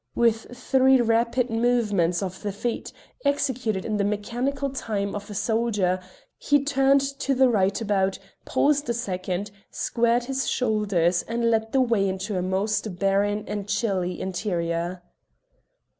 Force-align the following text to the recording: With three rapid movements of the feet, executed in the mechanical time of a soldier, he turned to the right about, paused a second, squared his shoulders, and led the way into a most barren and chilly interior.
With 0.15 0.57
three 0.57 0.99
rapid 0.99 1.51
movements 1.51 2.23
of 2.23 2.41
the 2.41 2.51
feet, 2.51 2.91
executed 3.23 3.85
in 3.85 3.97
the 3.97 4.03
mechanical 4.03 4.71
time 4.71 5.13
of 5.13 5.29
a 5.29 5.35
soldier, 5.35 5.99
he 6.39 6.63
turned 6.63 7.01
to 7.19 7.35
the 7.35 7.47
right 7.47 7.79
about, 7.79 8.17
paused 8.43 8.89
a 8.89 8.95
second, 8.95 9.51
squared 9.69 10.23
his 10.23 10.49
shoulders, 10.49 11.21
and 11.27 11.51
led 11.51 11.71
the 11.71 11.81
way 11.81 12.09
into 12.09 12.35
a 12.35 12.41
most 12.41 12.97
barren 12.97 13.43
and 13.47 13.69
chilly 13.69 14.19
interior. 14.19 15.03